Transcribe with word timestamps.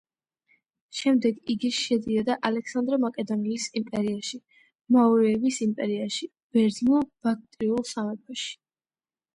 შემდეგ 0.99 1.51
იგი 1.55 1.69
შედიოდა 1.79 2.37
ალექსანდრე 2.49 2.99
მაკედონელის 3.03 3.69
იმპერიაში, 3.81 4.41
მაურიების 4.97 5.61
იმპერიაში, 5.69 6.31
ბერძნულ-ბაქტრიულ 6.59 7.89
სამეფოში. 7.95 8.53